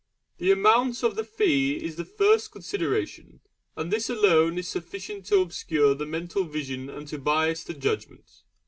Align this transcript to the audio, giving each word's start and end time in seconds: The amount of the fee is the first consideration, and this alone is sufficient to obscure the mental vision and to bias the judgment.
The 0.39 0.49
amount 0.51 1.03
of 1.03 1.15
the 1.15 1.23
fee 1.23 1.75
is 1.75 1.95
the 1.95 2.05
first 2.05 2.51
consideration, 2.51 3.39
and 3.77 3.91
this 3.91 4.09
alone 4.09 4.57
is 4.57 4.67
sufficient 4.67 5.27
to 5.27 5.41
obscure 5.41 5.93
the 5.93 6.07
mental 6.07 6.43
vision 6.45 6.89
and 6.89 7.07
to 7.09 7.19
bias 7.19 7.63
the 7.63 7.75
judgment. 7.75 8.27